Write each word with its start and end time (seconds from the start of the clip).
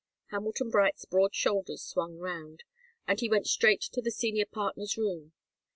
Hamilton 0.31 0.71
Bright's 0.71 1.05
broad 1.05 1.35
shoulders 1.35 1.83
swung 1.83 2.17
round, 2.17 2.63
and 3.07 3.19
he 3.19 3.29
went 3.29 3.45
straight 3.45 3.81
to 3.81 4.01
the 4.01 4.09
senior 4.09 4.47
partner's 4.47 4.97
room. 4.97 5.33